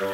[0.00, 0.06] 鹅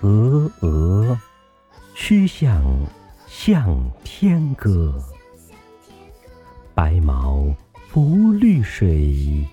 [0.00, 1.16] 鹅鹅，
[1.94, 2.60] 曲项
[3.28, 5.00] 向天歌。
[6.74, 7.54] 白毛
[7.88, 9.46] 浮绿水，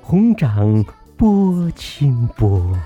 [0.00, 0.84] 红掌
[1.16, 2.78] 拨清波。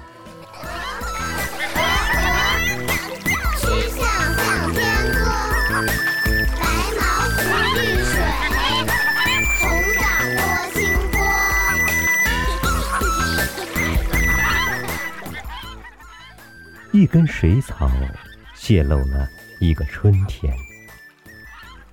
[16.92, 17.90] 一根水草
[18.54, 19.28] 泄露了
[19.60, 20.54] 一个春天。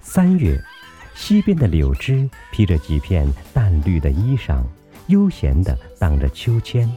[0.01, 0.61] 三月，
[1.13, 4.63] 西边的柳枝披着几片淡绿的衣裳，
[5.07, 6.89] 悠闲地荡着秋千。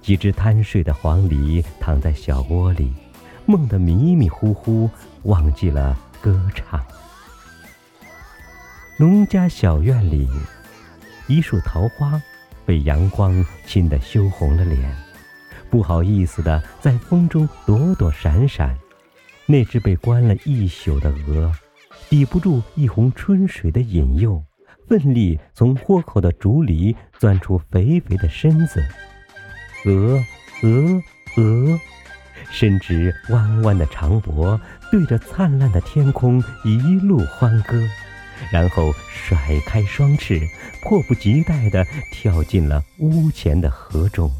[0.00, 2.92] 几只贪睡的黄鹂躺在小窝里，
[3.46, 4.90] 梦得迷迷糊糊，
[5.22, 6.84] 忘记了歌唱。
[8.98, 10.28] 农家小院里，
[11.28, 12.20] 一束桃花
[12.66, 15.11] 被阳光亲得羞红了脸。
[15.72, 18.76] 不好意思的，在风中躲躲闪闪。
[19.46, 21.50] 那只被关了一宿的鹅，
[22.10, 24.44] 抵不住一泓春水的引诱，
[24.86, 28.84] 奋力从豁口的竹里钻出肥肥的身子。
[29.86, 30.22] 鹅，
[30.62, 31.02] 鹅，
[31.38, 31.80] 鹅，
[32.50, 37.82] 伸直弯弯的长脖，对着灿烂的天空一路欢歌，
[38.52, 40.38] 然后甩开双翅，
[40.82, 44.30] 迫不及待地跳进了屋前的河中。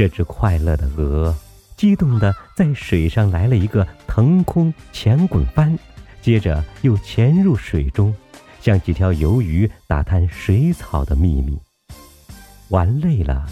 [0.00, 1.36] 这只快乐的鹅，
[1.76, 5.78] 激动地在水上来了一个腾空前滚翻，
[6.22, 8.16] 接着又潜入水中，
[8.62, 11.60] 像几条游鱼打探水草的秘密。
[12.70, 13.46] 玩累了，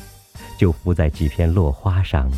[0.58, 2.32] 就伏在几片落花上，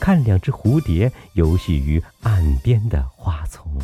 [0.00, 3.80] 看两只蝴蝶游戏于岸边的花丛。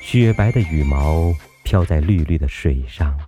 [0.00, 3.18] 雪白的羽毛飘在绿绿的水上，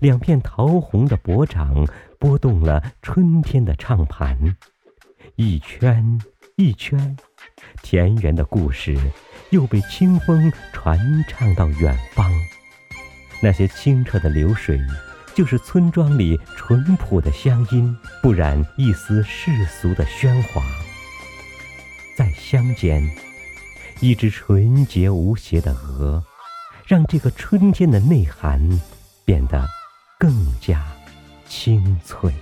[0.00, 1.86] 两片桃红的脖掌。
[2.20, 4.36] 拨动了春天的唱盘，
[5.36, 6.20] 一圈
[6.56, 7.16] 一圈，
[7.80, 8.98] 田园的故事
[9.50, 10.98] 又被清风传
[11.28, 12.28] 唱到远方。
[13.40, 14.80] 那些清澈的流水，
[15.32, 20.60] 就是村庄里淳朴的乡音，不染一丝世俗的喧哗。
[22.16, 23.08] 在乡间，
[24.00, 26.24] 一只纯洁无邪的鹅，
[26.84, 28.60] 让这个春天的内涵
[29.24, 29.64] 变得
[30.18, 30.30] 更
[30.60, 30.84] 加。
[31.48, 32.32] 清脆。